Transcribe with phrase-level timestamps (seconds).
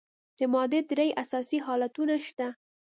[0.37, 2.47] د مادې درې اساسي حالتونه شته.